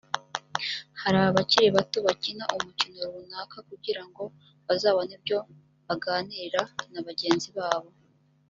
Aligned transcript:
hari 1.01 1.17
abakiri 1.29 1.67
bato 1.77 1.97
bakina 2.07 2.43
umukino 2.57 2.99
runaka 3.13 3.57
kugira 3.69 4.01
ngo 4.09 4.23
bazabone 4.67 5.11
ibyo 5.17 5.39
baganira 5.87 6.61
na 6.91 7.01
bagenzi 7.07 7.49
babo 7.57 7.89